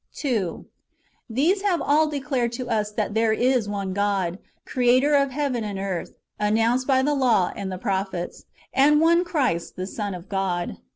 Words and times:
2. 0.15 0.65
These 1.29 1.61
have 1.61 1.79
all 1.79 2.07
declared 2.07 2.51
to 2.53 2.67
us 2.67 2.89
that 2.91 3.13
there 3.13 3.33
is 3.33 3.69
one 3.69 3.93
God, 3.93 4.39
Creator 4.65 5.13
of 5.13 5.29
heaven 5.29 5.63
and 5.63 5.77
earth, 5.77 6.17
announced 6.39 6.87
by 6.87 7.03
the 7.03 7.13
law 7.13 7.51
and 7.55 7.71
the 7.71 7.77
prophets; 7.77 8.45
and 8.73 8.99
one 8.99 9.23
Christ, 9.23 9.75
the 9.75 9.85
Son 9.85 10.15
of 10.15 10.27
God. 10.27 10.77